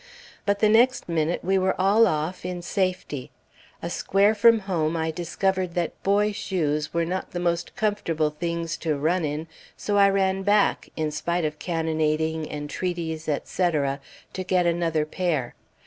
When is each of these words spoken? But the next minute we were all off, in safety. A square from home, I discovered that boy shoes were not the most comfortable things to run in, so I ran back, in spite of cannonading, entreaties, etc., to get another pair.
But 0.47 0.57
the 0.61 0.67
next 0.67 1.07
minute 1.07 1.43
we 1.43 1.59
were 1.59 1.79
all 1.79 2.07
off, 2.07 2.43
in 2.43 2.63
safety. 2.63 3.29
A 3.83 3.89
square 3.91 4.33
from 4.33 4.61
home, 4.61 4.97
I 4.97 5.11
discovered 5.11 5.75
that 5.75 6.01
boy 6.01 6.31
shoes 6.31 6.91
were 6.91 7.05
not 7.05 7.29
the 7.33 7.39
most 7.39 7.75
comfortable 7.75 8.31
things 8.31 8.77
to 8.77 8.97
run 8.97 9.23
in, 9.23 9.45
so 9.77 9.97
I 9.97 10.09
ran 10.09 10.41
back, 10.41 10.89
in 10.95 11.11
spite 11.11 11.45
of 11.45 11.59
cannonading, 11.59 12.49
entreaties, 12.51 13.29
etc., 13.29 13.99
to 14.33 14.43
get 14.43 14.65
another 14.65 15.05
pair. 15.05 15.53